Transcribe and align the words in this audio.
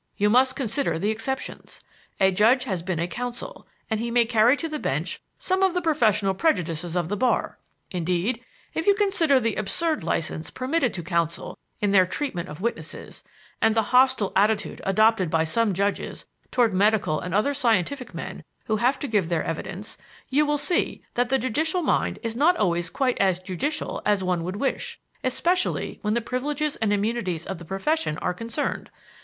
You 0.17 0.31
must 0.31 0.55
consider 0.55 0.97
the 0.97 1.11
exceptions. 1.11 1.79
A 2.19 2.31
judge 2.31 2.63
has 2.63 2.81
been 2.81 2.97
a 2.97 3.07
counsel, 3.07 3.67
and 3.87 3.99
he 3.99 4.09
may 4.09 4.25
carry 4.25 4.57
to 4.57 4.67
the 4.67 4.79
bench 4.79 5.19
some 5.37 5.61
of 5.61 5.75
the 5.75 5.81
professional 5.83 6.33
prejudices 6.33 6.95
of 6.95 7.07
the 7.07 7.15
bar. 7.15 7.59
Indeed, 7.91 8.43
if 8.73 8.87
you 8.87 8.95
consider 8.95 9.39
the 9.39 9.53
absurd 9.53 10.03
license 10.03 10.49
permitted 10.49 10.91
to 10.95 11.03
counsel 11.03 11.55
in 11.81 11.91
their 11.91 12.07
treatment 12.07 12.49
of 12.49 12.61
witnesses, 12.61 13.23
and 13.61 13.75
the 13.75 13.91
hostile 13.93 14.31
attitude 14.35 14.81
adopted 14.85 15.29
by 15.29 15.43
some 15.43 15.71
judges 15.71 16.25
toward 16.49 16.73
medical 16.73 17.19
and 17.19 17.35
other 17.35 17.53
scientific 17.53 18.11
men 18.15 18.43
who 18.65 18.77
have 18.77 18.97
to 19.01 19.07
give 19.07 19.29
their 19.29 19.43
evidence, 19.43 19.99
you 20.29 20.47
will 20.47 20.57
see 20.57 21.03
that 21.13 21.29
the 21.29 21.37
judicial 21.37 21.83
mind 21.83 22.17
is 22.23 22.35
not 22.35 22.57
always 22.57 22.89
quite 22.89 23.19
as 23.19 23.39
judicial 23.39 24.01
as 24.03 24.23
one 24.23 24.43
would 24.43 24.55
wish, 24.55 24.99
especially 25.23 25.99
when 26.01 26.15
the 26.15 26.21
privileges 26.21 26.75
and 26.77 26.91
immunities 26.91 27.45
of 27.45 27.59
the 27.59 27.65
profession 27.65 28.17
are 28.17 28.33
concerned. 28.33 28.89